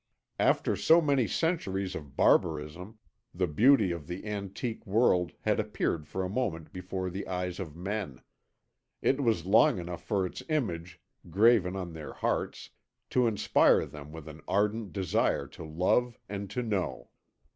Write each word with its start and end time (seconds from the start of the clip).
After 0.39 0.75
so 0.75 0.99
many 0.99 1.27
centuries 1.27 1.93
of 1.93 2.15
barbarism, 2.17 2.97
the 3.35 3.45
beauty 3.45 3.91
of 3.91 4.07
the 4.07 4.25
antique 4.25 4.83
world 4.87 5.33
had 5.41 5.59
appeared 5.59 6.07
for 6.07 6.23
a 6.23 6.27
moment 6.27 6.73
before 6.73 7.11
the 7.11 7.27
eyes 7.27 7.59
of 7.59 7.75
men; 7.75 8.23
it 9.03 9.21
was 9.21 9.45
long 9.45 9.77
enough 9.77 10.03
for 10.03 10.25
its 10.25 10.41
image, 10.49 10.99
graven 11.29 11.75
on 11.75 11.93
their 11.93 12.13
hearts, 12.13 12.71
to 13.11 13.27
inspire 13.27 13.85
them 13.85 14.11
with 14.11 14.27
an 14.27 14.41
ardent 14.47 14.91
desire 14.91 15.45
to 15.49 15.63
love 15.63 16.17
and 16.27 16.49
to 16.49 16.63
know. 16.63 17.11